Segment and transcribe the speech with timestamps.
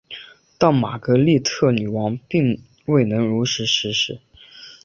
[0.57, 4.19] 但玛格丽特女王并未能如实行事。